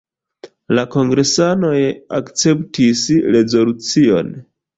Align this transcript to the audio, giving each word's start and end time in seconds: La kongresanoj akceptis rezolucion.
La 0.77 0.85
kongresanoj 0.95 1.75
akceptis 2.21 3.05
rezolucion. 3.37 4.35